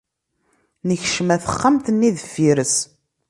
[0.87, 2.75] Nekcem ɣer texxamt-nni deffir-s.